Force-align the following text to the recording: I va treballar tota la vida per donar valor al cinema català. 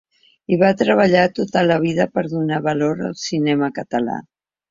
I 0.55 0.57
va 0.61 0.69
treballar 0.77 1.25
tota 1.39 1.63
la 1.67 1.77
vida 1.83 2.07
per 2.17 2.25
donar 2.31 2.59
valor 2.71 3.05
al 3.09 3.15
cinema 3.27 3.73
català. 3.79 4.19